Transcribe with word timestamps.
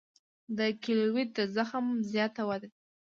د 0.57 0.59
کیلویډ 0.83 1.29
د 1.37 1.39
زخم 1.55 1.85
زیاته 2.11 2.41
وده 2.49 2.67
ده. 2.71 2.77